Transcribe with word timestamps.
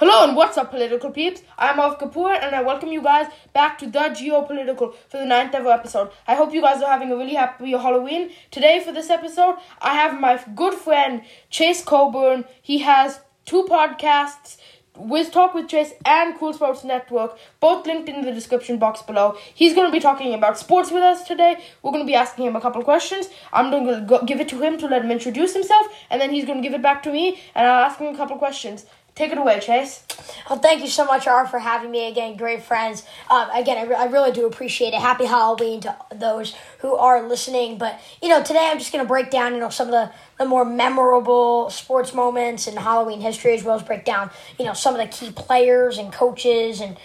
Hello 0.00 0.24
and 0.26 0.34
what's 0.34 0.56
up, 0.56 0.70
political 0.70 1.10
peeps? 1.10 1.42
I'm 1.58 1.78
Arv 1.78 1.98
Kapoor 1.98 2.32
and 2.32 2.54
I 2.54 2.62
welcome 2.62 2.90
you 2.90 3.02
guys 3.02 3.30
back 3.52 3.76
to 3.80 3.86
the 3.86 3.98
Geopolitical 3.98 4.94
for 5.10 5.18
the 5.18 5.26
ninth 5.26 5.54
ever 5.54 5.68
episode. 5.68 6.10
I 6.26 6.36
hope 6.36 6.54
you 6.54 6.62
guys 6.62 6.80
are 6.80 6.90
having 6.90 7.12
a 7.12 7.16
really 7.18 7.34
happy 7.34 7.72
Halloween. 7.72 8.30
Today, 8.50 8.80
for 8.82 8.92
this 8.92 9.10
episode, 9.10 9.56
I 9.82 9.96
have 9.96 10.18
my 10.18 10.42
good 10.54 10.72
friend 10.72 11.20
Chase 11.50 11.84
Coburn. 11.84 12.46
He 12.62 12.78
has 12.78 13.20
two 13.44 13.64
podcasts. 13.64 14.56
Wiz 14.96 15.30
Talk 15.30 15.54
with 15.54 15.68
Chase 15.68 15.92
and 16.04 16.36
Cool 16.38 16.52
Sports 16.52 16.82
Network, 16.84 17.38
both 17.60 17.86
linked 17.86 18.08
in 18.08 18.22
the 18.22 18.32
description 18.32 18.78
box 18.78 19.00
below. 19.02 19.36
He's 19.54 19.72
going 19.72 19.86
to 19.86 19.92
be 19.92 20.00
talking 20.00 20.34
about 20.34 20.58
sports 20.58 20.90
with 20.90 21.02
us 21.02 21.24
today. 21.24 21.62
We're 21.82 21.92
going 21.92 22.02
to 22.02 22.06
be 22.06 22.14
asking 22.14 22.46
him 22.46 22.56
a 22.56 22.60
couple 22.60 22.82
questions. 22.82 23.28
I'm 23.52 23.70
going 23.70 23.86
to 23.86 24.24
give 24.26 24.40
it 24.40 24.48
to 24.48 24.60
him 24.60 24.78
to 24.78 24.88
let 24.88 25.02
him 25.02 25.10
introduce 25.10 25.54
himself, 25.54 25.86
and 26.10 26.20
then 26.20 26.30
he's 26.30 26.44
going 26.44 26.60
to 26.60 26.62
give 26.62 26.74
it 26.74 26.82
back 26.82 27.02
to 27.04 27.12
me, 27.12 27.40
and 27.54 27.66
I'll 27.66 27.84
ask 27.84 27.98
him 27.98 28.12
a 28.12 28.16
couple 28.16 28.36
questions. 28.36 28.84
Take 29.20 29.32
it 29.32 29.36
away, 29.36 29.60
Chase. 29.60 30.02
Well, 30.48 30.60
thank 30.60 30.80
you 30.80 30.88
so 30.88 31.04
much, 31.04 31.26
R, 31.26 31.46
for 31.46 31.58
having 31.58 31.90
me 31.90 32.08
again. 32.08 32.38
Great 32.38 32.62
friends. 32.62 33.04
Um, 33.28 33.50
again, 33.50 33.76
I, 33.76 33.82
re- 33.82 33.96
I 33.96 34.04
really 34.06 34.32
do 34.32 34.46
appreciate 34.46 34.94
it. 34.94 35.00
Happy 35.00 35.26
Halloween 35.26 35.82
to 35.82 35.94
those 36.10 36.54
who 36.78 36.96
are 36.96 37.28
listening. 37.28 37.76
But 37.76 38.00
you 38.22 38.30
know, 38.30 38.42
today 38.42 38.70
I'm 38.72 38.78
just 38.78 38.92
to 39.04 39.06
break 39.06 39.30
down, 39.30 39.52
you 39.52 39.60
know, 39.60 39.68
some 39.68 39.88
of 39.88 39.92
the 39.92 40.10
the 40.40 40.46
more 40.46 40.64
memorable 40.64 41.68
sports 41.68 42.14
moments 42.14 42.66
in 42.66 42.74
Halloween 42.74 43.20
history, 43.20 43.52
as 43.52 43.62
well 43.62 43.76
as 43.76 43.82
break 43.82 44.06
down, 44.06 44.30
you 44.58 44.64
know, 44.64 44.72
some 44.72 44.98
of 44.98 45.00
the 45.00 45.06
key 45.06 45.30
players 45.30 45.98
and 45.98 46.10
coaches, 46.10 46.80
and 46.80 46.96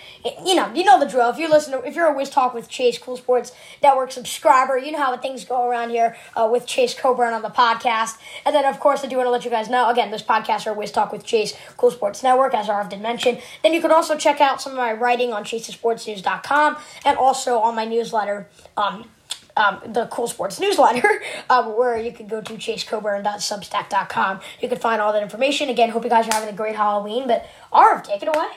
you 0.46 0.56
know, 0.56 0.72
you 0.74 0.86
know 0.86 0.98
the 1.02 1.06
drill. 1.06 1.30
If 1.32 1.38
you 1.38 1.50
listen, 1.50 1.74
to, 1.74 1.86
if 1.86 1.98
you're 1.98 2.18
a 2.18 2.26
Talk 2.26 2.54
with 2.54 2.70
Chase 2.70 2.98
Cool 2.98 3.18
Sports 3.18 3.52
Network 3.84 4.14
subscriber, 4.14 4.78
you 4.78 4.94
know 4.94 5.00
how 5.00 5.16
things 5.18 5.44
go 5.44 5.70
around 5.70 5.90
here 5.90 6.16
uh, 6.38 6.48
with 6.50 6.66
Chase 6.66 6.94
Coburn 6.94 7.34
on 7.34 7.42
the 7.42 7.50
podcast. 7.50 8.18
And 8.46 8.56
then, 8.56 8.64
of 8.64 8.80
course, 8.80 9.04
I 9.04 9.08
do 9.08 9.18
want 9.18 9.28
to 9.28 9.32
let 9.32 9.44
you 9.44 9.52
guys 9.52 9.70
know 9.70 9.90
again, 9.90 10.12
this 10.12 10.24
podcast 10.24 10.66
are 10.66 10.74
Wiz 10.74 10.94
Talk 10.94 11.12
with 11.12 11.26
Chase 11.26 11.54
Cool 11.76 11.92
Sports 11.92 12.24
Network, 12.24 12.54
as 12.54 12.70
Arv 12.70 12.88
did 12.88 13.02
mention. 13.02 13.40
Then 13.64 13.74
you 13.74 13.82
can 13.82 13.92
also 13.92 14.16
check 14.16 14.40
out 14.40 14.62
some 14.62 14.72
of 14.72 14.78
my 14.78 14.94
writing 14.94 15.34
on 15.34 15.44
ChaseSportsNews.com 15.44 16.78
and 17.04 17.18
also 17.18 17.60
on 17.60 17.76
my 17.76 17.84
newsletter. 17.84 18.48
Um, 18.78 19.10
um, 19.58 19.80
the 19.86 20.08
Cool 20.08 20.28
Sports 20.28 20.60
newsletter, 20.60 21.22
um, 21.50 21.78
where 21.78 21.98
you 21.98 22.12
can 22.12 22.28
go 22.28 22.42
to 22.42 22.54
chasecoburn.substack.com. 22.54 24.40
You 24.62 24.70
can 24.70 24.78
find 24.78 25.02
all 25.02 25.14
that 25.14 25.24
information. 25.24 25.70
Again, 25.70 25.90
hope 25.90 26.04
you 26.04 26.10
guys 26.10 26.28
are 26.28 26.34
having 26.34 26.50
a 26.50 26.58
great 26.58 26.76
Halloween. 26.76 27.28
But 27.28 27.46
Arv, 27.72 28.04
take 28.04 28.22
it 28.22 28.28
away. 28.28 28.48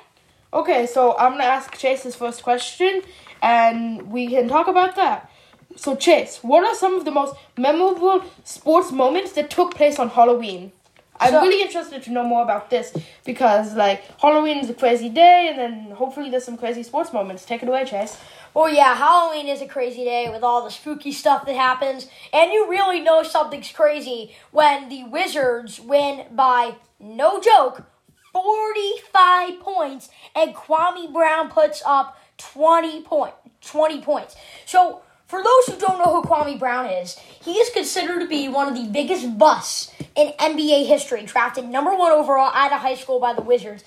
Okay, 0.52 0.86
so 0.86 1.16
I'm 1.18 1.32
gonna 1.32 1.44
ask 1.44 1.76
Chase 1.76 2.02
his 2.02 2.16
first 2.16 2.42
question, 2.42 3.02
and 3.42 4.10
we 4.10 4.28
can 4.28 4.48
talk 4.48 4.66
about 4.66 4.96
that. 4.96 5.30
So, 5.76 5.94
Chase, 5.94 6.38
what 6.42 6.64
are 6.64 6.74
some 6.74 6.94
of 6.94 7.04
the 7.04 7.10
most 7.10 7.36
memorable 7.56 8.24
sports 8.44 8.90
moments 8.90 9.32
that 9.32 9.50
took 9.50 9.74
place 9.74 9.98
on 9.98 10.08
Halloween? 10.08 10.72
I'm 11.20 11.32
So- 11.32 11.40
really 11.40 11.62
interested 11.62 12.02
to 12.04 12.10
know 12.12 12.22
more 12.24 12.42
about 12.42 12.70
this 12.70 12.92
because, 13.24 13.74
like, 13.74 14.02
Halloween 14.20 14.58
is 14.58 14.70
a 14.70 14.74
crazy 14.74 15.08
day, 15.08 15.48
and 15.48 15.58
then 15.58 15.90
hopefully 15.96 16.30
there's 16.30 16.44
some 16.44 16.56
crazy 16.56 16.82
sports 16.82 17.12
moments. 17.12 17.44
Take 17.44 17.62
it 17.62 17.68
away, 17.68 17.84
Chase. 17.84 18.16
Well, 18.54 18.68
yeah, 18.68 18.94
Halloween 18.94 19.46
is 19.48 19.60
a 19.60 19.66
crazy 19.66 20.04
day 20.04 20.30
with 20.30 20.42
all 20.42 20.64
the 20.64 20.70
spooky 20.70 21.12
stuff 21.12 21.44
that 21.46 21.54
happens, 21.54 22.06
and 22.32 22.52
you 22.52 22.68
really 22.68 23.00
know 23.00 23.22
something's 23.22 23.70
crazy 23.70 24.34
when 24.50 24.88
the 24.88 25.04
Wizards 25.04 25.80
win 25.80 26.24
by 26.32 26.74
no 26.98 27.40
joke 27.40 27.82
45 28.32 29.60
points 29.60 30.08
and 30.34 30.54
Kwame 30.54 31.12
Brown 31.12 31.48
puts 31.48 31.82
up 31.86 32.18
20 32.38 33.02
point 33.02 33.34
20 33.60 34.00
points. 34.02 34.36
So, 34.66 35.02
for 35.26 35.42
those 35.42 35.66
who 35.66 35.76
don't 35.78 35.98
know 35.98 36.20
who 36.20 36.22
Kwame 36.22 36.58
Brown 36.58 36.86
is, 36.86 37.18
he 37.44 37.52
is 37.54 37.70
considered 37.70 38.20
to 38.20 38.26
be 38.28 38.48
one 38.48 38.68
of 38.68 38.74
the 38.74 38.86
biggest 38.90 39.36
busts 39.36 39.92
in 40.18 40.32
NBA 40.32 40.86
history. 40.86 41.22
Drafted 41.22 41.64
number 41.64 41.94
1 41.94 42.10
overall 42.10 42.50
out 42.52 42.72
of 42.72 42.80
high 42.80 42.96
school 42.96 43.20
by 43.20 43.32
the 43.34 43.42
Wizards. 43.42 43.84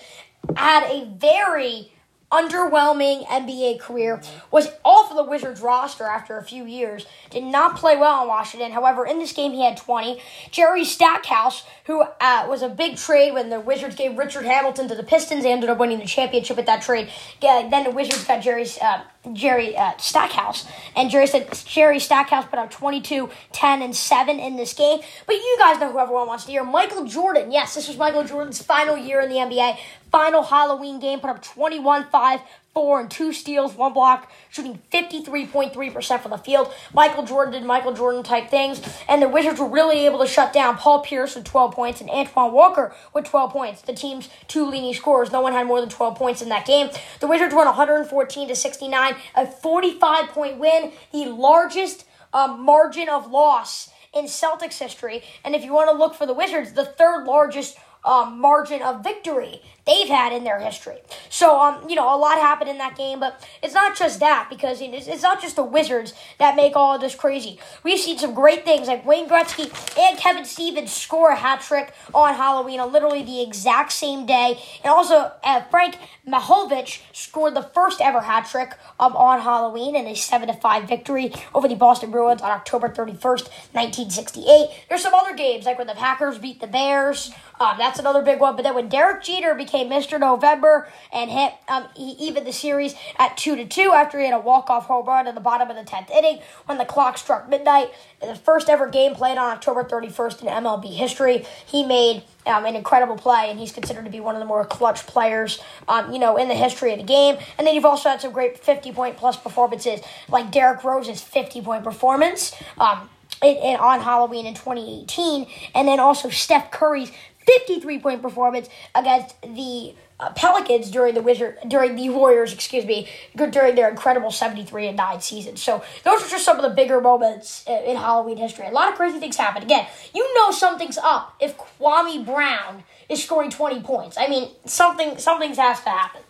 Had 0.55 0.89
a 0.89 1.05
very 1.17 1.91
underwhelming 2.31 3.25
NBA 3.27 3.79
career, 3.79 4.21
was 4.51 4.69
off 4.83 5.11
of 5.11 5.17
the 5.17 5.23
Wizards 5.23 5.61
roster 5.61 6.05
after 6.05 6.37
a 6.37 6.43
few 6.43 6.65
years, 6.65 7.05
did 7.29 7.43
not 7.43 7.77
play 7.77 7.97
well 7.97 8.21
in 8.21 8.27
Washington. 8.27 8.71
However, 8.71 9.05
in 9.05 9.19
this 9.19 9.33
game, 9.33 9.51
he 9.51 9.63
had 9.63 9.77
20. 9.77 10.21
Jerry 10.51 10.85
Stackhouse, 10.85 11.63
who 11.85 12.01
uh, 12.01 12.45
was 12.47 12.61
a 12.61 12.69
big 12.69 12.97
trade 12.97 13.33
when 13.33 13.49
the 13.49 13.59
Wizards 13.59 13.95
gave 13.95 14.17
Richard 14.17 14.45
Hamilton 14.45 14.87
to 14.87 14.95
the 14.95 15.03
Pistons, 15.03 15.43
they 15.43 15.51
ended 15.51 15.69
up 15.69 15.77
winning 15.77 15.99
the 15.99 16.05
championship 16.05 16.57
with 16.57 16.65
that 16.65 16.81
trade. 16.81 17.09
Then 17.41 17.83
the 17.83 17.91
Wizards 17.91 18.23
got 18.23 18.41
Jerry's. 18.41 18.77
Uh, 18.77 19.03
Jerry 19.33 19.77
uh, 19.77 19.91
Stackhouse. 19.97 20.65
And 20.95 21.09
Jerry 21.09 21.27
said 21.27 21.47
Jerry 21.65 21.99
Stackhouse 21.99 22.45
put 22.45 22.57
up 22.57 22.71
22, 22.71 23.29
10, 23.51 23.81
and 23.81 23.95
7 23.95 24.39
in 24.39 24.55
this 24.55 24.73
game. 24.73 24.99
But 25.27 25.35
you 25.35 25.55
guys 25.59 25.79
know 25.79 25.91
who 25.91 25.99
everyone 25.99 26.27
wants 26.27 26.45
to 26.45 26.51
hear. 26.51 26.63
Michael 26.63 27.05
Jordan. 27.05 27.51
Yes, 27.51 27.75
this 27.75 27.87
was 27.87 27.97
Michael 27.97 28.23
Jordan's 28.23 28.61
final 28.61 28.97
year 28.97 29.21
in 29.21 29.29
the 29.29 29.35
NBA. 29.35 29.77
Final 30.11 30.43
Halloween 30.43 30.99
game. 30.99 31.19
Put 31.19 31.29
up 31.29 31.41
21, 31.41 32.09
5, 32.09 32.39
4, 32.73 32.99
and 32.99 33.11
2 33.11 33.33
steals, 33.33 33.75
1 33.75 33.93
block, 33.93 34.31
shooting 34.49 34.79
53.3% 34.91 36.19
from 36.21 36.31
the 36.31 36.37
field. 36.37 36.73
Michael 36.93 37.23
Jordan 37.23 37.53
did 37.53 37.63
Michael 37.63 37.93
Jordan 37.93 38.23
type 38.23 38.49
things. 38.49 38.81
And 39.07 39.21
the 39.21 39.29
Wizards 39.29 39.59
were 39.59 39.67
really 39.67 40.05
able 40.05 40.19
to 40.19 40.27
shut 40.27 40.53
down 40.53 40.77
Paul 40.77 40.99
Pierce 40.99 41.35
with 41.35 41.45
12 41.45 41.73
points 41.73 42.01
and 42.01 42.09
Antoine 42.09 42.51
Walker 42.51 42.93
with 43.13 43.25
12 43.25 43.51
points. 43.51 43.81
The 43.81 43.93
team's 43.93 44.29
two 44.47 44.65
leading 44.65 44.93
scorers. 44.93 45.31
No 45.31 45.41
one 45.41 45.53
had 45.53 45.67
more 45.67 45.79
than 45.79 45.89
12 45.89 46.15
points 46.15 46.41
in 46.41 46.49
that 46.49 46.65
game. 46.65 46.89
The 47.19 47.27
Wizards 47.27 47.53
won 47.53 47.65
114 47.65 48.47
to 48.47 48.55
69, 48.55 49.15
a 49.35 49.47
45 49.47 50.27
point 50.29 50.57
win, 50.57 50.91
the 51.11 51.25
largest 51.25 52.05
um, 52.33 52.63
margin 52.63 53.09
of 53.09 53.29
loss 53.29 53.89
in 54.13 54.25
Celtics 54.25 54.77
history. 54.77 55.23
And 55.43 55.55
if 55.55 55.63
you 55.63 55.73
want 55.73 55.89
to 55.89 55.95
look 55.95 56.15
for 56.15 56.25
the 56.25 56.33
Wizards, 56.33 56.73
the 56.73 56.85
third 56.85 57.25
largest 57.25 57.77
um, 58.03 58.39
margin 58.39 58.81
of 58.81 59.03
victory 59.03 59.61
they've 59.85 60.07
had 60.07 60.31
in 60.33 60.43
their 60.43 60.59
history. 60.59 60.97
So, 61.29 61.59
um, 61.59 61.89
you 61.89 61.95
know, 61.95 62.13
a 62.13 62.17
lot 62.17 62.37
happened 62.37 62.69
in 62.69 62.77
that 62.77 62.95
game, 62.95 63.19
but 63.19 63.45
it's 63.63 63.73
not 63.73 63.97
just 63.97 64.19
that 64.19 64.47
because 64.49 64.79
it's, 64.81 65.07
it's 65.07 65.23
not 65.23 65.41
just 65.41 65.55
the 65.55 65.63
Wizards 65.63 66.13
that 66.37 66.55
make 66.55 66.75
all 66.75 66.95
of 66.95 67.01
this 67.01 67.15
crazy. 67.15 67.59
We've 67.83 67.99
seen 67.99 68.17
some 68.17 68.33
great 68.33 68.63
things 68.63 68.87
like 68.87 69.05
Wayne 69.05 69.27
Gretzky 69.27 69.71
and 69.97 70.17
Kevin 70.17 70.45
Stevens 70.45 70.91
score 70.91 71.31
a 71.31 71.35
hat 71.35 71.61
trick 71.61 71.93
on 72.13 72.35
Halloween 72.35 72.79
on 72.79 72.91
literally 72.91 73.23
the 73.23 73.41
exact 73.41 73.91
same 73.91 74.25
day, 74.25 74.61
and 74.83 74.91
also 74.91 75.31
uh, 75.43 75.61
Frank 75.71 75.97
Mahovlich 76.27 77.01
scored 77.11 77.55
the 77.55 77.63
first 77.63 78.01
ever 78.01 78.21
hat 78.21 78.47
trick 78.49 78.77
um, 78.99 79.15
on 79.15 79.41
Halloween 79.41 79.95
in 79.95 80.05
a 80.05 80.15
seven 80.15 80.47
to 80.47 80.53
five 80.53 80.87
victory 80.87 81.33
over 81.55 81.67
the 81.67 81.75
Boston 81.75 82.11
Bruins 82.11 82.41
on 82.41 82.51
October 82.51 82.89
thirty 82.89 83.15
first, 83.15 83.49
nineteen 83.73 84.09
sixty 84.09 84.41
eight. 84.47 84.69
There's 84.89 85.01
some 85.01 85.13
other 85.13 85.35
games 85.35 85.65
like 85.65 85.77
when 85.77 85.87
the 85.87 85.95
Packers 85.95 86.37
beat 86.37 86.59
the 86.59 86.67
Bears. 86.67 87.31
Um, 87.59 87.77
that's 87.77 87.99
another 87.99 88.21
big 88.21 88.39
one. 88.39 88.55
But 88.55 88.63
then 88.63 88.75
when 88.75 88.89
Derek 88.89 89.23
Jeter 89.23 89.53
became 89.53 89.70
Mr. 89.79 90.19
November 90.19 90.87
and 91.11 91.29
hit 91.29 91.53
um, 91.67 91.87
he 91.95 92.11
even 92.19 92.43
the 92.43 92.53
series 92.53 92.95
at 93.17 93.37
two 93.37 93.55
to 93.55 93.65
two 93.65 93.91
after 93.93 94.19
he 94.19 94.25
had 94.25 94.33
a 94.33 94.39
walk 94.39 94.69
off 94.69 94.85
home 94.85 95.05
run 95.05 95.27
in 95.27 95.35
the 95.35 95.41
bottom 95.41 95.69
of 95.69 95.75
the 95.75 95.83
tenth 95.83 96.09
inning 96.11 96.39
when 96.65 96.77
the 96.77 96.85
clock 96.85 97.17
struck 97.17 97.49
midnight. 97.49 97.91
In 98.21 98.29
The 98.29 98.35
first 98.35 98.69
ever 98.69 98.87
game 98.87 99.15
played 99.15 99.37
on 99.37 99.51
October 99.51 99.83
31st 99.83 100.41
in 100.41 100.47
MLB 100.47 100.93
history. 100.93 101.45
He 101.65 101.83
made 101.83 102.23
um, 102.45 102.65
an 102.65 102.75
incredible 102.75 103.17
play, 103.17 103.49
and 103.49 103.59
he's 103.59 103.71
considered 103.71 104.05
to 104.05 104.11
be 104.11 104.19
one 104.19 104.35
of 104.35 104.39
the 104.39 104.45
more 104.45 104.65
clutch 104.65 105.05
players, 105.07 105.59
um, 105.87 106.11
you 106.11 106.19
know, 106.19 106.37
in 106.37 106.47
the 106.47 106.55
history 106.55 106.91
of 106.91 106.99
the 106.99 107.05
game. 107.05 107.37
And 107.57 107.65
then 107.65 107.75
you've 107.75 107.85
also 107.85 108.09
had 108.09 108.21
some 108.21 108.31
great 108.31 108.59
50 108.59 108.91
point 108.91 109.17
plus 109.17 109.37
performances, 109.37 110.01
like 110.29 110.51
Derrick 110.51 110.83
Rose's 110.83 111.21
50 111.21 111.61
point 111.61 111.83
performance. 111.83 112.53
Um, 112.77 113.09
on 113.43 114.01
Halloween 114.01 114.45
in 114.45 114.53
2018, 114.53 115.47
and 115.73 115.87
then 115.87 115.99
also 115.99 116.29
Steph 116.29 116.69
Curry's 116.69 117.11
53 117.45 117.99
point 117.99 118.21
performance 118.21 118.69
against 118.95 119.41
the 119.41 119.93
uh, 120.21 120.29
Pelicans 120.33 120.91
during 120.91 121.15
the 121.15 121.21
Wizard 121.21 121.57
during 121.67 121.95
the 121.95 122.09
Warriors, 122.09 122.53
excuse 122.53 122.85
me, 122.85 123.09
during 123.35 123.75
their 123.75 123.89
incredible 123.89 124.29
73 124.29 124.87
and 124.87 124.97
9 124.97 125.21
season. 125.21 125.57
So 125.57 125.83
those 126.03 126.23
are 126.23 126.29
just 126.29 126.45
some 126.45 126.57
of 126.57 126.63
the 126.63 126.69
bigger 126.69 127.01
moments 127.01 127.65
in, 127.67 127.83
in 127.83 127.97
Halloween 127.97 128.37
history. 128.37 128.67
A 128.67 128.71
lot 128.71 128.89
of 128.89 128.95
crazy 128.95 129.19
things 129.19 129.35
happen. 129.35 129.63
Again, 129.63 129.87
you 130.13 130.31
know 130.35 130.51
something's 130.51 130.99
up 130.99 131.35
if 131.39 131.57
Kwame 131.57 132.23
Brown 132.25 132.83
is 133.09 133.23
scoring 133.23 133.49
20 133.49 133.81
points. 133.81 134.17
I 134.17 134.27
mean, 134.27 134.51
something 134.65 135.17
something's 135.17 135.57
has 135.57 135.81
to 135.83 135.89
happen. 135.89 136.21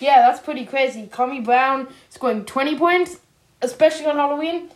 Yeah, 0.00 0.28
that's 0.28 0.40
pretty 0.40 0.66
crazy. 0.66 1.06
Kwame 1.06 1.44
Brown 1.44 1.88
scoring 2.10 2.44
20 2.44 2.76
points, 2.76 3.18
especially 3.62 4.06
on 4.06 4.16
Halloween, 4.16 4.70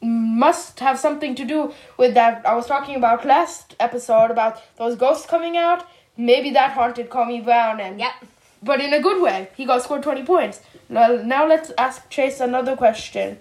must 0.00 0.80
have 0.80 0.98
something 0.98 1.34
to 1.34 1.44
do 1.44 1.72
with 1.96 2.14
that. 2.14 2.44
I 2.46 2.54
was 2.54 2.66
talking 2.66 2.96
about 2.96 3.24
last 3.24 3.74
episode 3.80 4.30
about 4.30 4.60
those 4.76 4.96
ghosts 4.96 5.26
coming 5.26 5.56
out. 5.56 5.86
Maybe 6.16 6.50
that 6.50 6.72
haunted 6.72 7.10
Kwame 7.10 7.44
Brown, 7.44 7.80
and 7.80 7.98
Yep. 8.00 8.12
but 8.62 8.80
in 8.80 8.92
a 8.92 9.00
good 9.00 9.22
way. 9.22 9.48
He 9.56 9.64
got 9.64 9.82
scored 9.82 10.02
20 10.02 10.22
points. 10.24 10.60
Now, 10.88 11.08
now 11.22 11.46
let's 11.46 11.72
ask 11.76 12.08
Chase 12.10 12.40
another 12.40 12.76
question. 12.76 13.38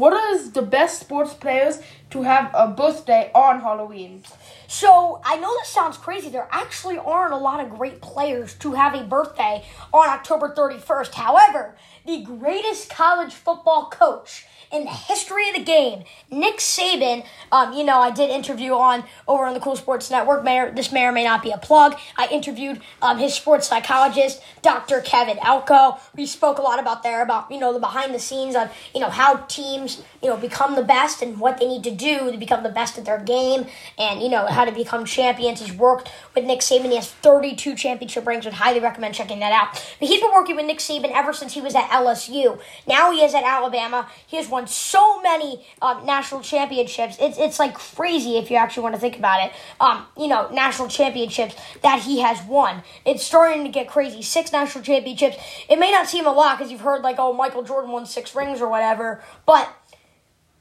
What 0.00 0.14
is 0.32 0.52
the 0.52 0.62
best 0.62 0.98
sports 0.98 1.34
players 1.34 1.78
to 2.08 2.22
have 2.22 2.50
a 2.54 2.68
birthday 2.68 3.30
on 3.34 3.60
Halloween? 3.60 4.22
So 4.66 5.20
I 5.22 5.36
know 5.36 5.52
this 5.58 5.68
sounds 5.68 5.98
crazy. 5.98 6.30
There 6.30 6.48
actually 6.50 6.96
aren't 6.96 7.34
a 7.34 7.36
lot 7.36 7.62
of 7.62 7.76
great 7.76 8.00
players 8.00 8.54
to 8.60 8.72
have 8.72 8.94
a 8.94 9.04
birthday 9.04 9.62
on 9.92 10.08
October 10.08 10.54
31st. 10.56 11.12
However, 11.12 11.76
the 12.06 12.22
greatest 12.22 12.88
college 12.88 13.34
football 13.34 13.90
coach 13.90 14.46
in 14.72 14.84
the 14.84 14.90
history 14.90 15.48
of 15.48 15.56
the 15.56 15.62
game. 15.62 16.04
Nick 16.30 16.58
Saban, 16.58 17.26
um, 17.50 17.72
you 17.72 17.82
know, 17.82 17.98
I 17.98 18.10
did 18.10 18.30
interview 18.30 18.72
on 18.74 19.04
over 19.26 19.44
on 19.44 19.54
the 19.54 19.60
Cool 19.60 19.76
Sports 19.76 20.10
Network. 20.10 20.44
May 20.44 20.70
this 20.70 20.92
may 20.92 21.04
or 21.04 21.12
may 21.12 21.24
not 21.24 21.42
be 21.42 21.50
a 21.50 21.58
plug. 21.58 21.98
I 22.16 22.28
interviewed 22.28 22.80
um, 23.02 23.18
his 23.18 23.34
sports 23.34 23.68
psychologist, 23.68 24.42
Dr. 24.62 25.00
Kevin 25.00 25.38
Elko. 25.42 25.98
We 26.14 26.26
spoke 26.26 26.58
a 26.58 26.62
lot 26.62 26.78
about 26.78 27.02
there 27.02 27.22
about 27.22 27.50
you 27.50 27.58
know 27.58 27.72
the 27.72 27.80
behind 27.80 28.14
the 28.14 28.20
scenes 28.20 28.54
on 28.54 28.70
you 28.94 29.00
know 29.00 29.10
how 29.10 29.36
teams 29.48 29.89
you 30.22 30.28
know 30.28 30.36
become 30.36 30.74
the 30.74 30.82
best 30.82 31.22
and 31.22 31.38
what 31.38 31.58
they 31.58 31.66
need 31.66 31.84
to 31.84 31.90
do 31.90 32.30
to 32.30 32.38
become 32.38 32.62
the 32.62 32.68
best 32.68 32.98
at 32.98 33.04
their 33.04 33.18
game, 33.18 33.66
and 33.98 34.22
you 34.22 34.28
know 34.28 34.46
how 34.46 34.64
to 34.64 34.72
become 34.72 35.04
champions. 35.04 35.60
He's 35.60 35.72
worked 35.72 36.10
with 36.34 36.44
Nick 36.44 36.60
Saban. 36.60 36.90
He 36.90 36.96
has 36.96 37.10
32 37.10 37.74
championship 37.76 38.26
rings. 38.26 38.44
Would 38.44 38.54
highly 38.54 38.80
recommend 38.80 39.14
checking 39.14 39.40
that 39.40 39.52
out. 39.52 39.72
But 39.98 40.08
he's 40.08 40.20
been 40.20 40.32
working 40.32 40.56
with 40.56 40.66
Nick 40.66 40.78
Saban 40.78 41.10
ever 41.14 41.32
since 41.32 41.54
he 41.54 41.60
was 41.60 41.74
at 41.74 41.88
LSU. 41.90 42.60
Now 42.86 43.12
he 43.12 43.22
is 43.22 43.34
at 43.34 43.44
Alabama. 43.44 44.08
He 44.26 44.36
has 44.36 44.48
won 44.48 44.66
so 44.66 45.20
many 45.22 45.64
um, 45.82 46.04
national 46.04 46.42
championships. 46.42 47.16
It's 47.20 47.38
it's 47.38 47.58
like 47.58 47.74
crazy 47.74 48.36
if 48.36 48.50
you 48.50 48.56
actually 48.56 48.82
want 48.84 48.94
to 48.94 49.00
think 49.00 49.16
about 49.18 49.44
it. 49.44 49.52
Um, 49.80 50.06
you 50.16 50.28
know, 50.28 50.48
national 50.50 50.88
championships 50.88 51.54
that 51.82 52.00
he 52.02 52.20
has 52.20 52.42
won. 52.46 52.82
It's 53.04 53.24
starting 53.24 53.64
to 53.64 53.70
get 53.70 53.88
crazy. 53.88 54.22
Six 54.22 54.52
national 54.52 54.84
championships. 54.84 55.36
It 55.68 55.78
may 55.78 55.90
not 55.90 56.06
seem 56.06 56.26
a 56.26 56.32
lot 56.32 56.58
because 56.58 56.70
you've 56.70 56.80
heard 56.80 57.02
like, 57.02 57.16
oh, 57.18 57.32
Michael 57.32 57.62
Jordan 57.62 57.90
won 57.90 58.06
six 58.06 58.34
rings 58.34 58.60
or 58.60 58.68
whatever, 58.68 59.22
but 59.46 59.68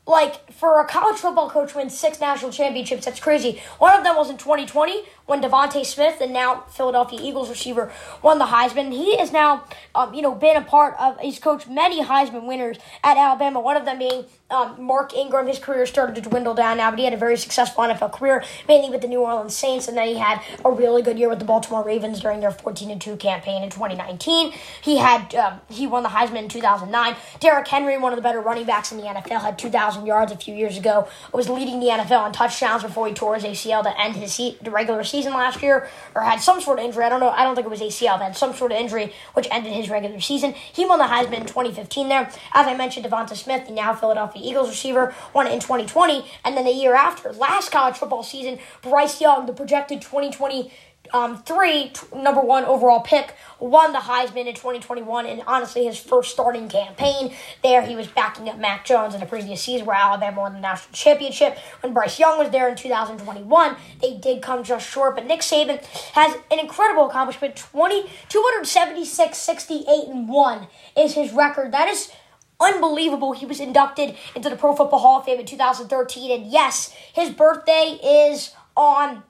like 0.09 0.51
for 0.51 0.81
a 0.81 0.85
college 0.85 1.17
football 1.17 1.49
coach 1.49 1.75
win 1.75 1.89
six 1.89 2.19
national 2.19 2.51
championships, 2.51 3.05
that's 3.05 3.19
crazy. 3.19 3.61
One 3.77 3.95
of 3.95 4.03
them 4.03 4.15
was 4.15 4.29
in 4.29 4.37
2020 4.37 5.03
when 5.29 5.41
DeVonta 5.43 5.85
Smith, 5.85 6.17
the 6.17 6.25
now 6.25 6.63
Philadelphia 6.71 7.19
Eagles 7.21 7.49
receiver, 7.49 7.91
won 8.23 8.39
the 8.39 8.45
Heisman. 8.45 8.91
He 8.91 9.15
has 9.17 9.31
now, 9.31 9.63
um, 9.93 10.13
you 10.13 10.23
know, 10.23 10.33
been 10.33 10.57
a 10.57 10.61
part 10.61 10.95
of. 10.99 11.19
He's 11.19 11.37
coached 11.37 11.69
many 11.69 12.03
Heisman 12.03 12.47
winners 12.47 12.77
at 13.03 13.15
Alabama. 13.15 13.59
One 13.59 13.77
of 13.77 13.85
them 13.85 13.99
being 13.99 14.25
um, 14.49 14.81
Mark 14.81 15.13
Ingram. 15.13 15.45
His 15.45 15.59
career 15.59 15.85
started 15.85 16.15
to 16.15 16.21
dwindle 16.21 16.55
down 16.55 16.77
now, 16.77 16.89
but 16.89 16.97
he 16.97 17.05
had 17.05 17.13
a 17.13 17.17
very 17.17 17.37
successful 17.37 17.83
NFL 17.83 18.11
career, 18.13 18.43
mainly 18.67 18.89
with 18.89 19.01
the 19.01 19.07
New 19.07 19.21
Orleans 19.21 19.55
Saints, 19.55 19.87
and 19.87 19.95
then 19.95 20.07
he 20.07 20.17
had 20.17 20.41
a 20.65 20.71
really 20.71 21.03
good 21.03 21.19
year 21.19 21.29
with 21.29 21.37
the 21.37 21.45
Baltimore 21.45 21.83
Ravens 21.83 22.19
during 22.19 22.39
their 22.39 22.51
14 22.51 22.97
2 22.97 23.15
campaign 23.17 23.61
in 23.61 23.69
2019. 23.69 24.51
He 24.81 24.97
had 24.97 25.35
um, 25.35 25.61
he 25.69 25.85
won 25.85 26.01
the 26.01 26.09
Heisman 26.09 26.43
in 26.43 26.49
2009. 26.49 27.15
Derrick 27.39 27.67
Henry, 27.67 27.97
one 27.99 28.11
of 28.11 28.17
the 28.17 28.23
better 28.23 28.41
running 28.41 28.65
backs 28.65 28.91
in 28.91 28.97
the 28.97 29.03
NFL, 29.03 29.41
had 29.41 29.59
2,000 29.59 30.07
yards 30.07 30.31
a 30.31 30.37
few 30.37 30.55
years 30.55 30.75
ago. 30.75 31.07
Was 31.33 31.49
leading 31.49 31.79
the 31.79 31.87
NFL 31.87 32.25
in 32.25 32.31
touchdowns 32.33 32.81
before 32.81 33.07
he 33.07 33.13
tore 33.13 33.35
his 33.35 33.43
ACL 33.43 33.83
to 33.83 34.01
end 34.01 34.15
his 34.15 34.39
the 34.39 34.71
regular 34.71 35.03
season 35.03 35.18
season 35.19 35.33
last 35.33 35.61
year 35.61 35.89
or 36.15 36.21
had 36.21 36.39
some 36.39 36.61
sort 36.61 36.79
of 36.79 36.85
injury. 36.85 37.03
I 37.03 37.09
don't 37.09 37.19
know. 37.19 37.29
I 37.29 37.43
don't 37.43 37.55
think 37.55 37.67
it 37.67 37.69
was 37.69 37.81
ACL. 37.81 38.17
But 38.17 38.25
had 38.25 38.37
some 38.37 38.53
sort 38.53 38.71
of 38.71 38.77
injury 38.77 39.13
which 39.33 39.47
ended 39.51 39.73
his 39.73 39.89
regular 39.89 40.19
season. 40.21 40.53
He 40.53 40.85
won 40.85 40.99
the 40.99 41.05
Heisman 41.05 41.41
in 41.41 41.45
2015 41.45 42.07
there. 42.07 42.31
As 42.53 42.67
I 42.67 42.75
mentioned, 42.75 43.05
DeVonta 43.05 43.35
Smith, 43.35 43.67
the 43.67 43.73
now 43.73 43.93
Philadelphia 43.93 44.41
Eagles 44.43 44.69
receiver, 44.69 45.13
won 45.33 45.47
it 45.47 45.53
in 45.53 45.59
2020. 45.59 46.25
And 46.45 46.55
then 46.55 46.65
the 46.65 46.71
year 46.71 46.95
after, 46.95 47.31
last 47.33 47.71
college 47.71 47.97
football 47.97 48.23
season, 48.23 48.59
Bryce 48.81 49.19
Young, 49.19 49.45
the 49.45 49.53
projected 49.53 50.01
2020 50.01 50.71
um, 51.13 51.41
three, 51.43 51.89
t- 51.89 52.07
number 52.15 52.41
one 52.41 52.65
overall 52.65 53.01
pick, 53.01 53.35
won 53.59 53.91
the 53.91 53.99
Heisman 53.99 54.47
in 54.47 54.53
2021, 54.53 55.25
and 55.25 55.41
honestly, 55.47 55.85
his 55.85 55.97
first 55.97 56.31
starting 56.31 56.69
campaign 56.69 57.33
there, 57.63 57.81
he 57.81 57.95
was 57.95 58.07
backing 58.07 58.49
up 58.49 58.57
Mac 58.57 58.85
Jones 58.85 59.13
in 59.13 59.19
the 59.19 59.25
previous 59.25 59.61
season 59.61 59.85
where 59.85 59.95
Alabama 59.95 60.41
won 60.41 60.53
the 60.53 60.59
national 60.59 60.93
championship. 60.93 61.57
When 61.81 61.93
Bryce 61.93 62.19
Young 62.19 62.37
was 62.37 62.49
there 62.51 62.69
in 62.69 62.75
2021, 62.75 63.75
they 64.01 64.17
did 64.17 64.41
come 64.41 64.63
just 64.63 64.89
short, 64.89 65.15
but 65.15 65.25
Nick 65.25 65.41
Saban 65.41 65.83
has 66.13 66.35
an 66.51 66.59
incredible 66.59 67.09
accomplishment 67.09 67.55
20, 67.55 68.03
276, 68.29 69.37
68, 69.37 70.07
and 70.07 70.29
1 70.29 70.67
is 70.97 71.13
his 71.13 71.33
record. 71.33 71.71
That 71.71 71.87
is 71.87 72.11
unbelievable. 72.59 73.33
He 73.33 73.45
was 73.45 73.59
inducted 73.59 74.15
into 74.35 74.49
the 74.49 74.55
Pro 74.55 74.75
Football 74.75 74.99
Hall 74.99 75.19
of 75.19 75.25
Fame 75.25 75.39
in 75.39 75.45
2013, 75.45 76.31
and 76.31 76.51
yes, 76.51 76.93
his 77.13 77.29
birthday 77.29 77.99
is 78.03 78.53
on 78.75 79.23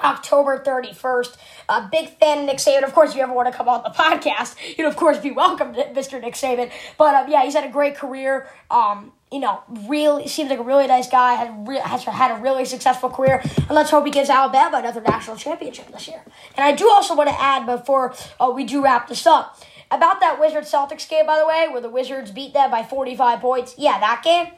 October 0.00 0.58
31st. 0.58 1.36
A 1.68 1.88
big 1.90 2.08
fan 2.18 2.40
of 2.40 2.46
Nick 2.46 2.58
Saban. 2.58 2.84
Of 2.84 2.92
course, 2.92 3.10
if 3.10 3.16
you 3.16 3.22
ever 3.22 3.32
want 3.32 3.50
to 3.50 3.56
come 3.56 3.68
on 3.68 3.82
the 3.82 3.90
podcast, 3.90 4.56
you'd 4.76 4.86
of 4.86 4.96
course 4.96 5.18
be 5.18 5.30
welcome, 5.30 5.74
Mr. 5.74 6.20
Nick 6.20 6.34
Saban. 6.34 6.70
But 6.98 7.14
um, 7.14 7.30
yeah, 7.30 7.42
he's 7.44 7.54
had 7.54 7.64
a 7.64 7.72
great 7.72 7.96
career. 7.96 8.48
Um, 8.70 9.12
you 9.30 9.40
know, 9.40 9.62
really 9.88 10.28
seems 10.28 10.50
like 10.50 10.58
a 10.58 10.62
really 10.62 10.86
nice 10.86 11.08
guy. 11.08 11.34
Has, 11.34 11.66
re- 11.66 11.78
has 11.78 12.04
had 12.04 12.38
a 12.38 12.42
really 12.42 12.64
successful 12.64 13.08
career, 13.08 13.40
and 13.42 13.70
let's 13.70 13.90
hope 13.90 14.04
he 14.04 14.10
gives 14.10 14.28
Alabama 14.28 14.78
another 14.78 15.00
national 15.00 15.36
championship 15.36 15.90
this 15.90 16.06
year. 16.06 16.22
And 16.56 16.64
I 16.64 16.72
do 16.72 16.90
also 16.90 17.16
want 17.16 17.30
to 17.30 17.40
add 17.40 17.64
before 17.64 18.14
uh, 18.38 18.52
we 18.54 18.64
do 18.64 18.82
wrap 18.84 19.08
this 19.08 19.26
up 19.26 19.58
about 19.90 20.20
that 20.20 20.40
Wizards 20.40 20.70
Celtics 20.70 21.08
game, 21.08 21.26
by 21.26 21.38
the 21.38 21.46
way, 21.46 21.68
where 21.70 21.80
the 21.80 21.88
Wizards 21.90 22.30
beat 22.30 22.52
them 22.52 22.70
by 22.70 22.82
45 22.82 23.40
points. 23.40 23.74
Yeah, 23.78 23.98
that 24.00 24.22
game. 24.24 24.48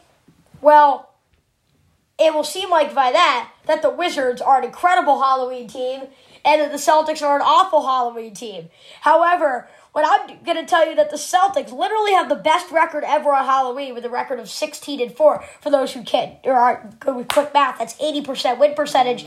Well, 0.61 1.14
it 2.19 2.33
will 2.33 2.45
seem 2.45 2.71
like 2.71 2.95
by 2.95 3.11
that 3.13 3.51
that 3.67 3.83
the 3.83 3.91
Wizards 3.91 4.41
are 4.41 4.59
an 4.59 4.65
incredible 4.65 5.23
Halloween 5.23 5.69
team 5.69 6.03
and 6.45 6.61
that 6.61 6.71
the 6.71 6.79
Celtics 6.79 7.23
are 7.23 7.37
an 7.37 7.43
awful 7.43 7.87
Halloween 7.87 8.35
team. 8.35 8.69
However, 9.01 9.69
when 9.93 10.05
I'm 10.05 10.43
going 10.45 10.59
to 10.59 10.67
tell 10.67 10.89
you 10.89 10.95
that 10.97 11.11
the 11.11 11.17
Celtics 11.17 11.73
literally 11.73 12.13
have 12.13 12.29
the 12.29 12.35
best 12.35 12.71
record 12.71 13.05
ever 13.05 13.33
on 13.33 13.45
Halloween 13.45 13.95
with 13.95 14.05
a 14.05 14.11
record 14.11 14.39
of 14.39 14.51
16 14.51 15.01
and 15.01 15.13
4 15.13 15.45
for 15.61 15.71
those 15.71 15.93
who 15.95 16.03
can 16.03 16.37
or 16.45 16.55
aren't 16.55 17.01
good 17.01 17.17
with 17.17 17.29
quick 17.29 17.55
math, 17.55 17.79
that's 17.79 17.95
80% 17.95 18.59
win 18.59 18.75
percentage. 18.75 19.27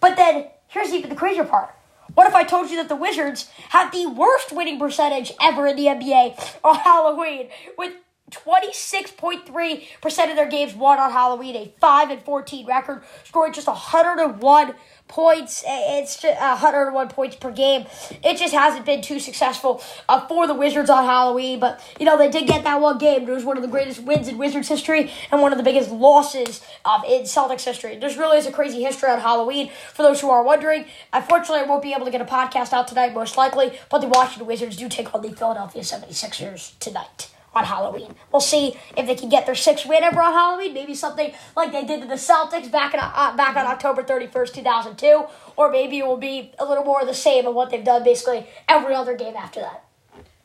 But 0.00 0.16
then 0.16 0.46
here's 0.68 0.92
even 0.92 1.10
the 1.10 1.16
crazier 1.16 1.44
part. 1.44 1.74
What 2.14 2.28
if 2.28 2.34
I 2.34 2.44
told 2.44 2.70
you 2.70 2.76
that 2.76 2.88
the 2.88 2.96
Wizards 2.96 3.48
have 3.70 3.90
the 3.90 4.06
worst 4.06 4.52
winning 4.52 4.78
percentage 4.78 5.32
ever 5.40 5.66
in 5.66 5.76
the 5.76 5.86
NBA 5.86 6.58
on 6.64 6.76
Halloween 6.76 7.48
with 7.78 7.94
26.3% 8.32 10.30
of 10.30 10.36
their 10.36 10.48
games 10.48 10.74
won 10.74 10.98
on 10.98 11.10
Halloween, 11.10 11.56
a 11.56 11.72
5 11.80 12.10
and 12.10 12.22
14 12.22 12.66
record, 12.66 13.02
scoring 13.24 13.52
just 13.52 13.66
101 13.66 14.74
points. 15.12 15.62
It's 15.66 16.16
just 16.20 16.40
101 16.40 17.08
points 17.08 17.36
per 17.36 17.52
game. 17.52 17.84
It 18.24 18.38
just 18.38 18.54
hasn't 18.54 18.86
been 18.86 19.02
too 19.02 19.20
successful 19.20 19.82
uh, 20.08 20.26
for 20.26 20.46
the 20.46 20.54
Wizards 20.54 20.88
on 20.88 21.04
Halloween, 21.04 21.60
but 21.60 21.80
you 22.00 22.06
know 22.06 22.16
they 22.16 22.30
did 22.30 22.46
get 22.46 22.64
that 22.64 22.80
one 22.80 22.98
game. 22.98 23.28
It 23.28 23.32
was 23.32 23.44
one 23.44 23.56
of 23.56 23.62
the 23.62 23.68
greatest 23.68 24.02
wins 24.02 24.26
in 24.28 24.38
Wizards 24.38 24.68
history 24.68 25.10
and 25.30 25.42
one 25.42 25.52
of 25.52 25.58
the 25.58 25.64
biggest 25.64 25.90
losses 25.90 26.64
um, 26.84 27.04
in 27.04 27.22
Celtics 27.22 27.64
history. 27.64 27.98
There's 27.98 28.16
really 28.16 28.38
is 28.38 28.46
a 28.46 28.52
crazy 28.52 28.82
history 28.82 29.10
on 29.10 29.20
Halloween. 29.20 29.70
For 29.92 30.02
those 30.02 30.20
who 30.20 30.30
are 30.30 30.42
wondering, 30.42 30.86
unfortunately, 31.12 31.60
I 31.60 31.64
won't 31.64 31.82
be 31.82 31.92
able 31.92 32.06
to 32.06 32.10
get 32.10 32.22
a 32.22 32.24
podcast 32.24 32.72
out 32.72 32.88
tonight, 32.88 33.12
most 33.12 33.36
likely. 33.36 33.78
But 33.90 33.98
the 33.98 34.08
Washington 34.08 34.46
Wizards 34.46 34.76
do 34.76 34.88
take 34.88 35.14
on 35.14 35.20
the 35.20 35.32
Philadelphia 35.32 35.82
76ers 35.82 36.78
tonight 36.78 37.31
on 37.54 37.64
Halloween. 37.64 38.14
We'll 38.32 38.40
see 38.40 38.76
if 38.96 39.06
they 39.06 39.14
can 39.14 39.28
get 39.28 39.46
their 39.46 39.54
sixth 39.54 39.86
win 39.86 40.02
ever 40.02 40.20
on 40.20 40.32
Halloween. 40.32 40.72
Maybe 40.74 40.94
something 40.94 41.32
like 41.56 41.72
they 41.72 41.84
did 41.84 42.00
to 42.02 42.08
the 42.08 42.14
Celtics 42.14 42.70
back 42.70 42.94
in 42.94 43.00
uh, 43.00 43.36
back 43.36 43.56
on 43.56 43.66
October 43.66 44.02
thirty 44.02 44.26
first, 44.26 44.54
two 44.54 44.62
thousand 44.62 44.96
two, 44.96 45.24
or 45.56 45.70
maybe 45.70 45.98
it 45.98 46.06
will 46.06 46.16
be 46.16 46.52
a 46.58 46.64
little 46.64 46.84
more 46.84 47.00
of 47.00 47.06
the 47.06 47.14
same 47.14 47.46
of 47.46 47.54
what 47.54 47.70
they've 47.70 47.84
done 47.84 48.04
basically 48.04 48.46
every 48.68 48.94
other 48.94 49.16
game 49.16 49.36
after 49.36 49.60
that. 49.60 49.84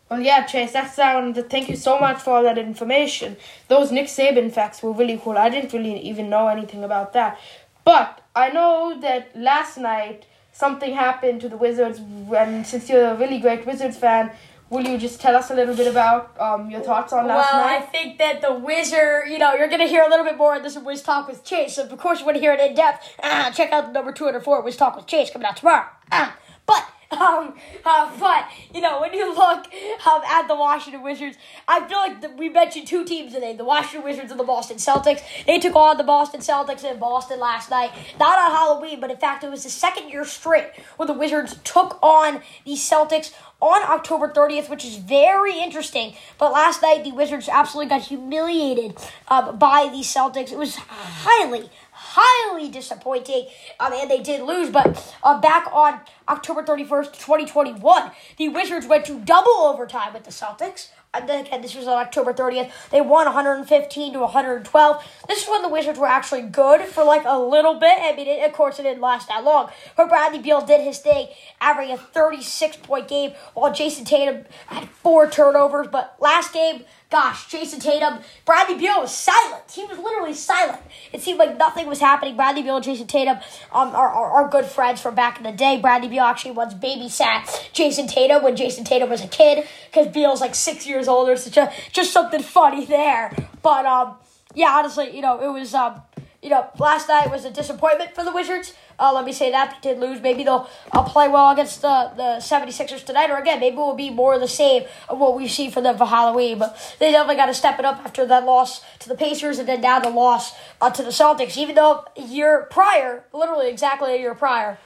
Well, 0.09 0.21
yeah, 0.21 0.45
Chase, 0.45 0.71
that 0.71 0.93
sound. 0.93 1.35
Thank 1.49 1.67
you 1.67 1.75
so 1.75 1.99
much 1.99 2.21
for 2.21 2.31
all 2.31 2.43
that 2.43 2.57
information. 2.57 3.35
Those 3.67 3.91
Nick 3.91 4.07
Saban 4.07 4.51
facts 4.53 4.81
were 4.81 4.93
really 4.93 5.19
cool. 5.21 5.37
I 5.37 5.49
didn't 5.49 5.73
really 5.73 5.99
even 5.99 6.29
know 6.29 6.47
anything 6.47 6.83
about 6.83 7.11
that, 7.13 7.37
but 7.83 8.21
I 8.33 8.49
know 8.49 8.97
that 9.01 9.35
last 9.35 9.77
night 9.77 10.25
something 10.53 10.93
happened 10.93 11.41
to 11.41 11.49
the 11.49 11.57
Wizards. 11.57 11.99
And 12.33 12.65
since 12.65 12.89
you're 12.89 13.09
a 13.09 13.15
really 13.15 13.37
great 13.39 13.65
Wizards 13.65 13.97
fan, 13.97 14.31
Will 14.69 14.85
you 14.85 14.97
just 14.97 15.21
tell 15.21 15.35
us 15.35 15.49
a 15.49 15.55
little 15.55 15.75
bit 15.75 15.87
about 15.87 16.39
um, 16.41 16.69
your 16.69 16.81
thoughts 16.81 17.13
on 17.13 17.25
last 17.25 17.53
well, 17.53 17.61
night? 17.61 17.71
Well, 17.71 17.83
I 17.83 17.85
think 17.85 18.17
that 18.17 18.41
the 18.41 18.53
Wizard, 18.53 19.29
you 19.29 19.37
know, 19.37 19.53
you're 19.53 19.69
going 19.69 19.79
to 19.79 19.87
hear 19.87 20.03
a 20.03 20.09
little 20.09 20.25
bit 20.25 20.37
more 20.37 20.57
of 20.57 20.63
this 20.63 20.75
in 20.75 20.83
Wiz 20.83 21.01
Talk 21.01 21.27
with 21.27 21.45
Chase. 21.45 21.75
So, 21.75 21.83
of 21.83 21.97
course, 21.97 22.19
you 22.19 22.25
want 22.25 22.35
to 22.35 22.41
hear 22.41 22.51
it 22.51 22.59
in 22.59 22.75
depth, 22.75 23.15
uh, 23.23 23.49
check 23.51 23.71
out 23.71 23.85
the 23.87 23.91
number 23.93 24.11
204 24.11 24.61
Wiz 24.61 24.75
Talk 24.75 24.97
with 24.97 25.07
Chase 25.07 25.29
coming 25.29 25.47
out 25.47 25.55
tomorrow. 25.55 25.85
Uh, 26.11 26.31
but 26.65 26.85
um, 27.11 27.55
uh, 27.85 28.11
but 28.19 28.49
you 28.73 28.81
know, 28.81 28.99
when 28.99 29.13
you 29.13 29.33
look 29.33 29.65
um, 30.05 30.21
at 30.25 30.47
the 30.47 30.55
Washington 30.55 31.01
Wizards, 31.01 31.37
I 31.67 31.87
feel 31.87 31.97
like 31.97 32.21
the, 32.21 32.29
we 32.29 32.49
mentioned 32.49 32.87
two 32.87 33.05
teams 33.05 33.33
today: 33.33 33.55
the 33.55 33.63
Washington 33.63 34.03
Wizards 34.03 34.31
and 34.31 34.39
the 34.39 34.43
Boston 34.43 34.77
Celtics. 34.77 35.21
They 35.45 35.57
took 35.59 35.75
on 35.75 35.97
the 35.97 36.03
Boston 36.03 36.41
Celtics 36.41 36.83
in 36.83 36.99
Boston 36.99 37.39
last 37.39 37.69
night, 37.69 37.91
not 38.19 38.37
on 38.37 38.51
Halloween, 38.51 38.99
but 38.99 39.09
in 39.09 39.17
fact, 39.17 39.43
it 39.45 39.49
was 39.49 39.63
the 39.63 39.69
second 39.69 40.09
year 40.09 40.25
straight 40.25 40.67
where 40.97 41.07
the 41.07 41.13
Wizards 41.13 41.57
took 41.63 41.97
on 42.03 42.41
the 42.65 42.73
Celtics 42.73 43.31
on 43.61 43.81
October 43.89 44.29
30th, 44.29 44.69
which 44.69 44.85
is 44.85 44.97
very 44.97 45.59
interesting. 45.59 46.13
But 46.37 46.51
last 46.51 46.81
night, 46.81 47.03
the 47.03 47.11
Wizards 47.11 47.49
absolutely 47.49 47.89
got 47.89 48.01
humiliated 48.01 48.97
um, 49.29 49.57
by 49.57 49.89
the 49.91 49.99
Celtics. 49.99 50.51
It 50.51 50.57
was 50.57 50.75
highly, 50.75 51.69
highly 52.17 52.69
disappointing, 52.69 53.47
um, 53.79 53.93
and 53.93 54.09
they 54.09 54.21
did 54.21 54.41
lose. 54.41 54.69
But 54.69 55.15
uh, 55.23 55.39
back 55.39 55.67
on 55.71 55.99
October 56.27 56.63
31st, 56.63 57.13
2021, 57.13 58.11
the 58.37 58.49
Wizards 58.49 58.87
went 58.87 59.05
to 59.05 59.19
double 59.19 59.51
overtime 59.51 60.13
with 60.13 60.23
the 60.23 60.31
Celtics 60.31 60.89
Again, 61.13 61.61
this 61.61 61.73
was 61.73 61.87
on 61.87 61.97
October 61.97 62.33
30th. 62.33 62.69
They 62.91 63.01
won 63.01 63.25
115 63.25 64.13
to 64.13 64.19
112. 64.19 65.03
This 65.27 65.43
is 65.43 65.49
when 65.49 65.61
the 65.61 65.69
Wizards 65.69 65.97
were 65.97 66.07
actually 66.07 66.41
good 66.43 66.81
for 66.81 67.03
like 67.03 67.23
a 67.25 67.39
little 67.39 67.75
bit. 67.75 67.97
I 67.99 68.13
mean, 68.15 68.27
it, 68.27 68.45
of 68.45 68.53
course, 68.53 68.77
it 68.77 68.83
didn't 68.83 69.01
last 69.01 69.27
that 69.29 69.43
long. 69.43 69.69
But 69.95 70.09
Bradley 70.09 70.39
Beal 70.39 70.61
did 70.61 70.81
his 70.81 70.99
thing, 70.99 71.29
averaging 71.61 71.95
a 71.95 71.97
36 71.97 72.77
point 72.77 73.07
game, 73.07 73.31
while 73.53 73.73
Jayson 73.73 74.05
Tatum 74.05 74.45
had 74.67 74.89
four 74.89 75.29
turnovers. 75.29 75.87
But 75.87 76.15
last 76.19 76.53
game, 76.53 76.83
Gosh, 77.09 77.49
Jayson 77.49 77.79
Tatum, 77.79 78.19
Bradley 78.43 78.77
Beal 78.77 78.99
was 78.99 79.15
silent. 79.15 79.63
He 79.71 79.85
was 79.85 79.97
literally 79.97 80.33
silent. 80.33 80.81
It 81.13 81.21
seemed 81.21 81.39
like 81.39 81.57
nothing 81.57 81.87
was 81.87 82.01
happening. 82.01 82.35
Bradley 82.35 82.63
Beal 82.63 82.75
and 82.75 82.85
Jayson 82.85 83.07
Tatum 83.07 83.37
um, 83.71 83.95
are, 83.95 84.09
are, 84.09 84.43
are 84.43 84.49
good 84.49 84.65
friends 84.65 84.99
from 84.99 85.15
back 85.15 85.37
in 85.37 85.43
the 85.43 85.53
day. 85.53 85.79
Bradley 85.79 86.09
Beal 86.09 86.23
actually 86.23 86.51
once 86.51 86.73
babysat 86.73 87.71
Jayson 87.71 88.07
Tatum 88.07 88.43
when 88.43 88.57
Jayson 88.57 88.83
Tatum 88.83 89.09
was 89.09 89.23
a 89.23 89.27
kid 89.27 89.65
because 89.89 90.07
Beal's 90.07 90.41
like 90.41 90.53
six 90.53 90.85
years 90.85 91.07
older. 91.07 91.37
So 91.37 91.49
just, 91.49 91.93
just 91.93 92.11
something 92.11 92.43
funny 92.43 92.83
there. 92.83 93.31
But 93.61 93.85
um, 93.85 94.15
yeah, 94.53 94.71
honestly, 94.71 95.15
you 95.15 95.21
know, 95.21 95.39
it 95.39 95.51
was 95.57 95.73
um, 95.73 96.01
you 96.41 96.49
know, 96.49 96.69
last 96.77 97.07
night 97.07 97.31
was 97.31 97.45
a 97.45 97.51
disappointment 97.51 98.15
for 98.15 98.23
the 98.23 98.31
Wizards. 98.31 98.73
Uh, 98.99 99.13
let 99.13 99.25
me 99.25 99.31
say 99.31 99.51
that. 99.51 99.77
They 99.81 99.93
did 99.93 99.99
lose. 99.99 100.21
Maybe 100.21 100.43
they'll 100.43 100.69
uh, 100.91 101.03
play 101.03 101.27
well 101.27 101.51
against 101.51 101.81
the, 101.81 102.11
the 102.15 102.37
76ers 102.39 103.05
tonight. 103.05 103.29
Or 103.29 103.37
again, 103.37 103.59
maybe 103.59 103.75
it 103.75 103.79
will 103.79 103.93
be 103.93 104.09
more 104.09 104.33
of 104.35 104.41
the 104.41 104.47
same 104.47 104.83
of 105.07 105.19
what 105.19 105.35
we 105.35 105.47
see 105.47 105.69
for 105.69 105.81
them 105.81 105.97
for 105.97 106.05
Halloween. 106.05 106.59
But 106.59 106.77
they 106.99 107.11
definitely 107.11 107.35
got 107.35 107.45
to 107.47 107.53
step 107.53 107.77
it 107.77 107.85
up 107.85 107.99
after 108.03 108.25
that 108.25 108.45
loss 108.45 108.83
to 108.99 109.09
the 109.09 109.15
Pacers 109.15 109.59
and 109.59 109.67
then 109.67 109.81
now 109.81 109.99
the 109.99 110.09
loss 110.09 110.53
uh, 110.81 110.89
to 110.89 111.03
the 111.03 111.09
Celtics. 111.09 111.57
Even 111.57 111.75
though 111.75 112.05
a 112.15 112.21
year 112.21 112.67
prior, 112.71 113.23
literally 113.33 113.69
exactly 113.69 114.15
a 114.15 114.17
year 114.17 114.33
prior, 114.33 114.79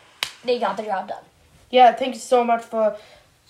they 0.43 0.59
got 0.59 0.75
the 0.75 0.83
job 0.83 1.07
done. 1.07 1.23
Yeah, 1.69 1.93
thank 1.93 2.15
you 2.15 2.19
so 2.19 2.43
much 2.43 2.63
for 2.63 2.97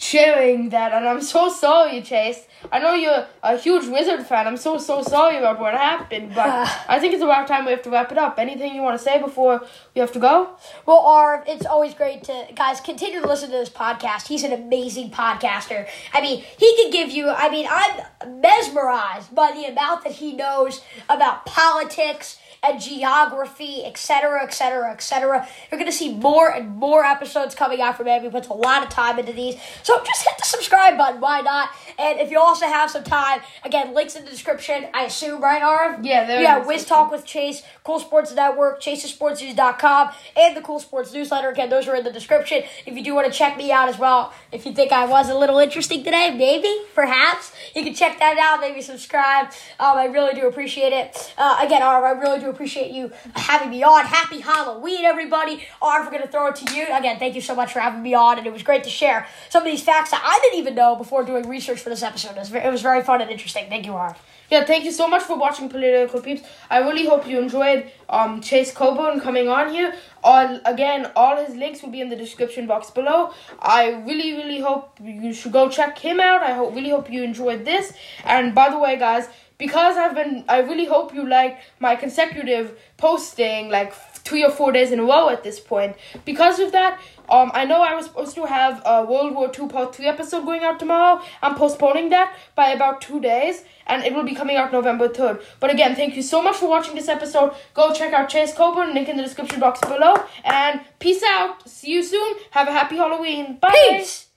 sharing 0.02 0.70
that, 0.70 0.92
and 0.94 1.08
I'm 1.08 1.22
so 1.22 1.48
sorry, 1.50 2.02
Chase. 2.02 2.48
I 2.72 2.80
know 2.80 2.94
you're 2.94 3.28
a 3.44 3.58
huge 3.58 3.88
Wizard 3.88 4.26
fan. 4.26 4.48
I'm 4.48 4.58
so 4.58 4.78
so 4.78 5.02
sorry 5.04 5.38
about 5.38 5.60
what 5.60 5.74
happened, 5.74 6.34
but 6.34 6.48
I 6.90 7.00
think 7.00 7.14
it's 7.14 7.24
about 7.24 7.48
time 7.48 7.66
we 7.66 7.72
have 7.72 7.84
to 7.84 7.90
wrap 7.92 8.12
it 8.12 8.18
up. 8.18 8.40
Anything 8.40 8.76
you 8.76 8.82
want 8.82 8.98
to 8.98 9.04
say 9.04 9.22
before 9.22 9.62
we 9.94 10.02
have 10.02 10.12
to 10.14 10.20
go? 10.20 10.56
Well, 10.86 11.00
Arv, 11.00 11.44
it's 11.48 11.66
always 11.66 11.94
great 11.94 12.24
to 12.24 12.48
guys 12.56 12.82
continue 12.82 13.22
to 13.22 13.28
listen 13.28 13.52
to 13.52 13.58
this 13.58 13.70
podcast. 13.70 14.28
He's 14.28 14.44
an 14.44 14.54
amazing 14.54 15.12
podcaster. 15.12 15.88
I 16.14 16.22
mean, 16.22 16.44
he 16.58 16.76
can 16.78 16.92
give 16.92 17.12
you. 17.12 17.30
I 17.30 17.50
mean, 17.50 17.68
I'm 17.70 18.42
mesmerized 18.42 19.34
by 19.36 19.52
the 19.52 19.66
amount 19.66 20.04
that 20.04 20.14
he 20.14 20.34
knows 20.34 20.82
about 21.10 21.46
politics 21.46 22.38
and 22.64 22.80
geography, 22.80 23.84
etc., 23.86 24.44
etc., 24.44 24.92
etc. 24.92 25.48
You're 25.72 25.80
going 25.80 25.90
to 25.90 25.98
see 25.98 26.14
more 26.14 26.50
and 26.50 26.70
more 26.76 27.04
episodes 27.04 27.56
coming 27.56 27.82
out 27.82 27.98
from 27.98 28.08
him. 28.08 28.22
He 28.22 28.30
puts 28.30 28.50
a 28.50 28.54
lot 28.54 28.84
of 28.84 28.90
time 28.90 29.18
into 29.18 29.34
these. 29.34 29.56
So 29.82 29.98
just 30.06 30.24
hit 30.24 30.38
the 30.38 30.46
subscribe 30.46 30.96
button. 30.96 31.20
Why 31.22 31.42
not? 31.42 31.70
And 31.98 32.20
if 32.20 32.30
you 32.30 32.40
also 32.40 32.68
have 32.68 32.92
some 32.92 33.04
time, 33.04 33.42
again, 33.66 33.96
links 33.96 34.16
in 34.16 34.26
the 34.26 34.30
description, 34.30 34.86
I 34.94 35.06
assume, 35.06 35.42
right, 35.42 35.64
Arv? 35.64 36.06
Yeah, 36.06 36.26
there 36.26 36.42
Yeah, 36.42 36.64
Wiz 36.64 36.86
Talk 36.86 37.12
with 37.12 37.26
Chase, 37.26 37.64
Cool 37.84 38.00
Sports 38.00 38.32
Network, 38.34 38.80
ChaseSportsNews.com, 38.80 40.12
and 40.38 40.56
the 40.56 40.62
Cool 40.62 40.80
Sports 40.80 41.14
Newsletter. 41.14 41.50
Again, 41.50 41.72
those 41.72 41.88
are 41.88 41.96
in 41.96 42.04
the 42.04 42.12
description. 42.12 42.62
If 42.86 42.96
you 42.96 43.04
do 43.04 43.16
want 43.16 43.32
to 43.32 43.34
check 43.34 43.58
me 43.58 43.72
out 43.72 43.90
as 43.90 43.98
well, 43.98 44.34
if 44.52 44.68
you 44.68 44.74
think 44.74 44.92
I 44.92 45.08
was 45.08 45.30
a 45.30 45.36
little 45.36 45.58
interesting 45.58 46.04
today, 46.04 46.32
maybe, 46.38 46.72
perhaps, 46.94 47.54
you 47.76 47.84
can 47.84 47.96
check 47.96 48.20
that 48.20 48.38
out. 48.38 48.62
Maybe 48.62 48.84
subscribe. 48.84 49.48
Um, 49.80 49.98
I 49.98 50.06
really 50.06 50.40
do 50.40 50.48
appreciate 50.48 50.94
it. 50.94 51.34
Uh, 51.40 51.58
again, 51.60 51.82
Arv, 51.82 52.04
I 52.04 52.12
really 52.12 52.40
do 52.40 52.51
appreciate 52.52 52.92
you 52.92 53.12
having 53.36 53.70
me 53.70 53.84
on. 53.84 54.06
Happy 54.06 54.40
Halloween, 54.40 55.06
everybody. 55.06 55.66
Arv, 55.82 56.06
we're 56.06 56.12
going 56.12 56.24
to 56.24 56.28
throw 56.28 56.48
it 56.48 56.56
to 56.58 56.76
you. 56.76 56.86
Again, 56.94 57.18
thank 57.18 57.36
you 57.36 57.42
so 57.42 57.56
much 57.56 57.74
for 57.74 57.80
having 57.80 58.04
me 58.04 58.14
on, 58.14 58.38
and 58.38 58.46
it 58.46 58.54
was 58.54 58.64
great 58.64 58.84
to 58.84 58.90
share 58.90 59.28
some 59.50 59.64
of 59.64 59.72
these 59.72 59.84
facts 59.84 60.12
that 60.12 60.22
I 60.24 60.40
didn't 60.44 60.60
even 60.60 60.76
know 60.76 60.96
before 60.96 61.24
doing 61.24 61.48
research 61.50 61.80
for 61.80 61.90
this 61.90 62.04
episode. 62.04 62.38
It 62.38 62.72
was 62.72 62.82
very, 62.82 63.02
fun 63.02 63.22
and 63.22 63.32
interesting. 63.32 63.68
Thank 63.70 63.86
you, 63.86 63.94
Arv. 63.94 64.18
Yeah, 64.52 64.66
thank 64.66 64.84
you 64.84 64.92
so 64.92 65.08
much 65.08 65.24
for 65.24 65.38
watching 65.38 65.70
Political 65.70 66.22
Peeps. 66.22 66.42
I 66.70 66.80
really 66.80 67.06
hope 67.06 67.26
you 67.26 67.40
enjoyed 67.40 67.90
um, 68.10 68.42
Chase 68.42 68.74
Coburn 68.74 69.22
coming 69.22 69.48
on 69.48 69.72
here. 69.74 69.96
All 70.26 70.60
again, 70.66 71.10
all 71.16 71.38
his 71.38 71.56
links 71.56 71.82
will 71.82 71.90
be 71.90 72.02
in 72.02 72.10
the 72.10 72.18
description 72.18 72.68
box 72.68 72.92
below. 72.92 73.34
I 73.60 74.04
really, 74.06 74.34
really 74.34 74.60
hope 74.60 75.00
you 75.02 75.34
should 75.34 75.54
go 75.54 75.70
check 75.70 75.98
him 75.98 76.20
out. 76.20 76.44
I 76.44 76.52
hope, 76.52 76.76
really 76.76 76.90
hope 76.90 77.10
you 77.10 77.24
enjoyed 77.24 77.64
this. 77.64 77.94
And 78.26 78.54
by 78.54 78.70
the 78.70 78.78
way, 78.78 79.00
guys, 79.00 79.30
because 79.62 79.96
I've 79.96 80.16
been, 80.16 80.44
I 80.50 80.62
really 80.62 80.86
hope 80.86 81.14
you 81.14 81.24
like 81.30 81.60
my 81.80 81.96
consecutive 81.96 82.76
posting, 82.98 83.70
like 83.70 83.94
three 83.94 84.44
or 84.44 84.50
four 84.50 84.72
days 84.72 84.92
in 84.92 85.00
a 85.00 85.04
row 85.04 85.30
at 85.30 85.44
this 85.44 85.60
point. 85.60 85.98
Because 86.26 86.58
of 86.58 86.72
that, 86.72 87.00
um, 87.30 87.52
I 87.54 87.66
know 87.66 87.84
I 87.84 87.94
was 87.94 88.08
supposed 88.08 88.34
to 88.38 88.46
have 88.48 88.82
a 88.84 89.06
World 89.06 89.36
War 89.36 89.52
II 89.56 89.68
Part 89.68 89.94
3 89.94 90.08
episode 90.08 90.46
going 90.46 90.64
out 90.64 90.80
tomorrow. 90.80 91.22
I'm 91.44 91.54
postponing 91.54 92.10
that 92.10 92.36
by 92.56 92.70
about 92.70 93.02
two 93.02 93.20
days, 93.20 93.64
and 93.86 94.04
it 94.04 94.16
will 94.16 94.24
be 94.24 94.34
coming 94.34 94.56
out 94.58 94.72
November 94.72 95.08
3rd. 95.08 95.44
But 95.60 95.70
again, 95.70 95.96
thank 95.96 96.16
you 96.16 96.24
so 96.24 96.42
much 96.42 96.56
for 96.56 96.68
watching 96.68 96.96
this 96.96 97.08
episode. 97.08 97.54
Go 97.76 97.94
check 97.94 98.14
out 98.14 98.30
Chase 98.30 98.56
Coburn, 98.56 98.96
link 98.96 99.10
in 99.10 99.16
the 99.16 99.22
description 99.22 99.60
box 99.60 99.80
below, 99.82 100.16
and 100.44 100.82
peace 100.98 101.22
out. 101.24 101.70
See 101.70 101.92
you 101.92 102.02
soon. 102.02 102.34
Have 102.50 102.68
a 102.68 102.72
happy 102.72 102.96
Halloween. 102.96 103.58
Bye. 103.58 103.76
Peace! 103.92 104.31